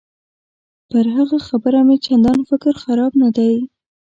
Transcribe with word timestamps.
پر 0.89 1.05
هغه 1.15 1.37
خبره 1.47 1.79
مې 1.87 1.97
چندان 2.05 2.39
فکر 2.49 2.73
خراب 2.83 3.11
نه 3.21 3.29
دی. 3.35 3.53